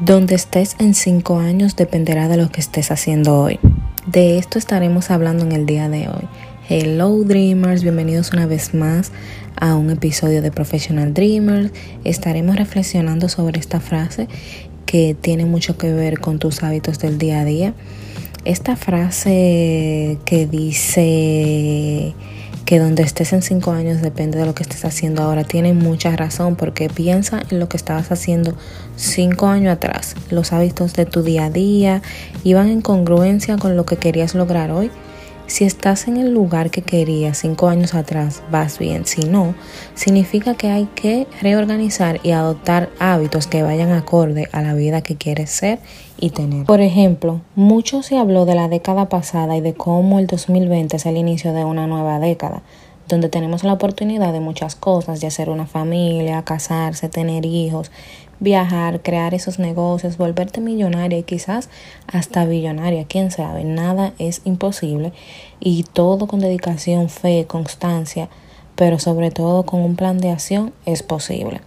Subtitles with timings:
[0.00, 3.58] Donde estés en cinco años dependerá de lo que estés haciendo hoy.
[4.06, 6.28] De esto estaremos hablando en el día de hoy.
[6.68, 9.10] Hello Dreamers, bienvenidos una vez más
[9.56, 11.72] a un episodio de Professional Dreamers.
[12.04, 14.28] Estaremos reflexionando sobre esta frase
[14.86, 17.74] que tiene mucho que ver con tus hábitos del día a día.
[18.44, 22.14] Esta frase que dice
[22.68, 25.42] que donde estés en cinco años depende de lo que estés haciendo ahora.
[25.42, 28.52] Tiene mucha razón porque piensa en lo que estabas haciendo
[28.94, 30.14] cinco años atrás.
[30.28, 32.02] Los hábitos de tu día a día
[32.44, 34.90] iban en congruencia con lo que querías lograr hoy.
[35.48, 39.06] Si estás en el lugar que querías cinco años atrás, vas bien.
[39.06, 39.54] Si no,
[39.94, 45.16] significa que hay que reorganizar y adoptar hábitos que vayan acorde a la vida que
[45.16, 45.78] quieres ser
[46.18, 46.66] y tener.
[46.66, 51.06] Por ejemplo, mucho se habló de la década pasada y de cómo el 2020 es
[51.06, 52.60] el inicio de una nueva década,
[53.08, 57.90] donde tenemos la oportunidad de muchas cosas, de hacer una familia, casarse, tener hijos,
[58.40, 61.68] viajar, crear esos negocios, volverte millonaria y quizás
[62.06, 65.12] hasta billonaria, quién sabe, nada es imposible
[65.58, 68.28] y todo con dedicación, fe, constancia,
[68.76, 71.60] pero sobre todo con un plan de acción es posible.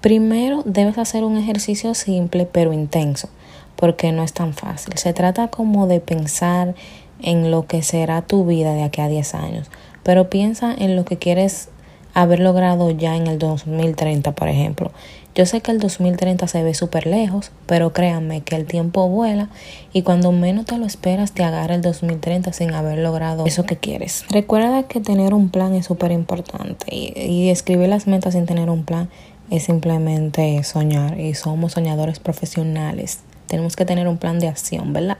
[0.00, 3.28] Primero debes hacer un ejercicio simple pero intenso,
[3.76, 4.96] porque no es tan fácil.
[4.96, 6.74] Se trata como de pensar
[7.22, 9.70] en lo que será tu vida de aquí a 10 años,
[10.02, 11.68] pero piensa en lo que quieres
[12.14, 14.90] haber logrado ya en el 2030, por ejemplo.
[15.34, 19.50] Yo sé que el 2030 se ve súper lejos, pero créanme que el tiempo vuela
[19.92, 23.76] y cuando menos te lo esperas te agarra el 2030 sin haber logrado eso que
[23.76, 24.24] quieres.
[24.30, 28.68] Recuerda que tener un plan es súper importante y, y escribir las metas sin tener
[28.68, 29.08] un plan
[29.50, 33.20] es simplemente soñar y somos soñadores profesionales.
[33.46, 35.18] Tenemos que tener un plan de acción, ¿verdad?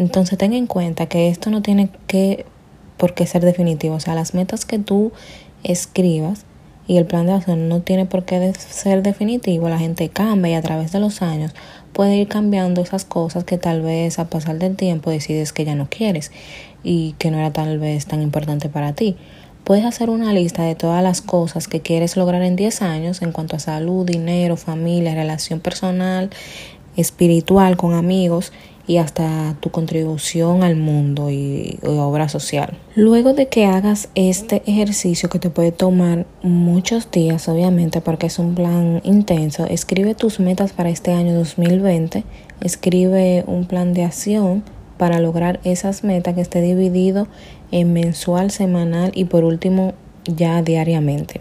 [0.00, 2.46] Entonces ten en cuenta que esto no tiene que
[2.96, 3.96] por qué ser definitivo.
[3.96, 5.12] O sea, las metas que tú
[5.62, 6.46] escribas
[6.86, 9.68] y el plan de acción no tiene por qué ser definitivo.
[9.68, 11.54] La gente cambia y a través de los años
[11.92, 15.74] puede ir cambiando esas cosas que tal vez a pasar del tiempo decides que ya
[15.74, 16.32] no quieres
[16.82, 19.18] y que no era tal vez tan importante para ti.
[19.64, 23.32] Puedes hacer una lista de todas las cosas que quieres lograr en 10 años en
[23.32, 26.30] cuanto a salud, dinero, familia, relación personal,
[26.96, 28.50] espiritual con amigos
[28.90, 32.76] y hasta tu contribución al mundo y, obra social.
[32.96, 38.40] Luego de que hagas este ejercicio que te puede tomar muchos días, obviamente, porque es
[38.40, 42.24] un plan intenso, escribe tus metas para este año 2020,
[42.62, 44.64] escribe un plan de acción
[44.98, 47.28] para lograr esas metas que esté dividido
[47.70, 51.40] en mensual, semanal y por último ya diariamente.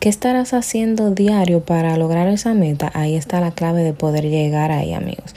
[0.00, 2.90] ¿Qué estarás haciendo diario para lograr esa meta?
[2.92, 5.34] Ahí está la clave de poder llegar ahí, amigos.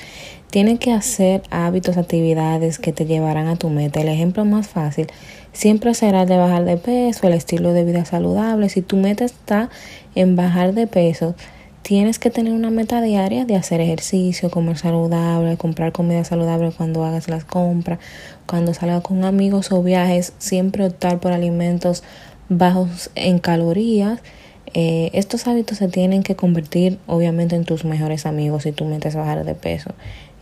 [0.49, 3.99] Tienes que hacer hábitos, actividades que te llevarán a tu meta.
[3.99, 5.07] El ejemplo más fácil
[5.51, 8.69] siempre será el de bajar de peso, el estilo de vida saludable.
[8.69, 9.69] Si tu meta está
[10.15, 11.35] en bajar de peso,
[11.81, 17.03] tienes que tener una meta diaria de hacer ejercicio, comer saludable, comprar comida saludable cuando
[17.03, 17.99] hagas las compras,
[18.45, 22.03] cuando salgas con amigos o viajes, siempre optar por alimentos
[22.49, 24.21] bajos en calorías.
[24.73, 29.15] Eh, estos hábitos se tienen que convertir obviamente en tus mejores amigos si tú metes
[29.15, 29.91] bajar de peso.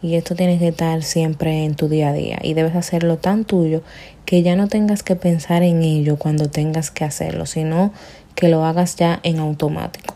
[0.01, 3.45] Y esto tiene que estar siempre en tu día a día y debes hacerlo tan
[3.45, 3.81] tuyo
[4.25, 7.91] que ya no tengas que pensar en ello cuando tengas que hacerlo, sino
[8.35, 10.15] que lo hagas ya en automático.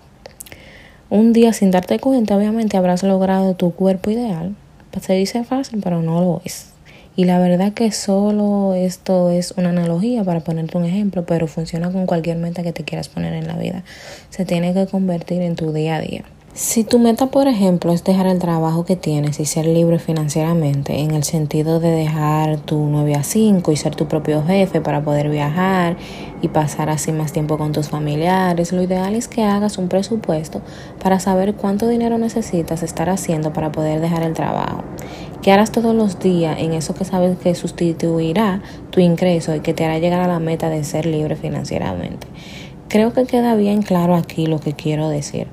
[1.10, 4.56] Un día sin darte cuenta, obviamente habrás logrado tu cuerpo ideal.
[5.02, 6.74] Se dice fácil, pero no lo es.
[7.20, 11.92] Y la verdad que solo esto es una analogía para ponerte un ejemplo, pero funciona
[11.92, 13.84] con cualquier meta que te quieras poner en la vida.
[14.30, 16.24] Se tiene que convertir en tu día a día.
[16.54, 21.00] Si tu meta, por ejemplo, es dejar el trabajo que tienes y ser libre financieramente,
[21.00, 25.02] en el sentido de dejar tu 9 a 5 y ser tu propio jefe para
[25.02, 25.96] poder viajar
[26.42, 30.62] y pasar así más tiempo con tus familiares, lo ideal es que hagas un presupuesto
[31.02, 34.84] para saber cuánto dinero necesitas estar haciendo para poder dejar el trabajo.
[35.44, 39.76] Que harás todos los días en eso que sabes que sustituirá tu ingreso y que
[39.76, 42.28] te hará llegar a la meta de ser libre financieramente.
[42.90, 45.48] Creo que queda bien claro aquí lo que quiero decir.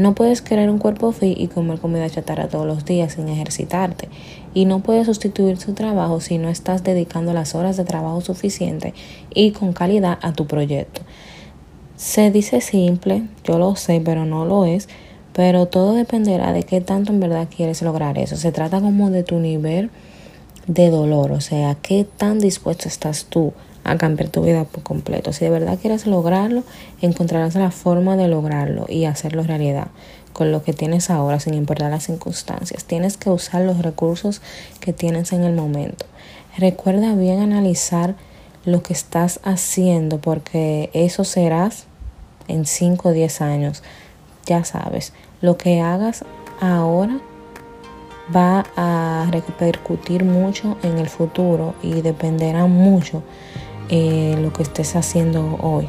[0.00, 4.08] No puedes querer un cuerpo fit y comer comida chatarra todos los días sin ejercitarte.
[4.54, 8.94] Y no puedes sustituir tu trabajo si no estás dedicando las horas de trabajo suficiente
[9.34, 11.02] y con calidad a tu proyecto.
[11.96, 14.88] Se dice simple, yo lo sé, pero no lo es.
[15.34, 18.38] Pero todo dependerá de qué tanto en verdad quieres lograr eso.
[18.38, 19.90] Se trata como de tu nivel
[20.66, 23.52] de dolor, o sea, qué tan dispuesto estás tú
[23.84, 25.32] a cambiar tu vida por completo.
[25.32, 26.62] Si de verdad quieres lograrlo,
[27.00, 29.88] encontrarás la forma de lograrlo y hacerlo realidad
[30.32, 32.84] con lo que tienes ahora, sin importar las circunstancias.
[32.84, 34.40] Tienes que usar los recursos
[34.80, 36.06] que tienes en el momento.
[36.56, 38.14] Recuerda bien analizar
[38.64, 41.86] lo que estás haciendo porque eso serás
[42.48, 43.82] en 5 o 10 años.
[44.46, 46.24] Ya sabes, lo que hagas
[46.60, 47.20] ahora
[48.34, 53.22] va a repercutir mucho en el futuro y dependerá mucho
[53.90, 55.88] eh, lo que estés haciendo hoy.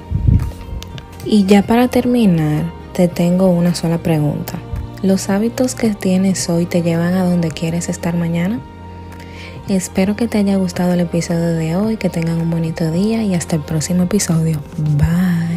[1.26, 4.60] Y ya para terminar, te tengo una sola pregunta.
[5.04, 8.60] ¿Los hábitos que tienes hoy te llevan a donde quieres estar mañana?
[9.68, 13.36] Espero que te haya gustado el episodio de hoy, que tengan un bonito día y
[13.36, 14.60] hasta el próximo episodio.
[14.78, 15.51] Bye.